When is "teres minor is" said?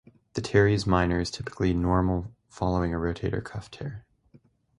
0.41-1.29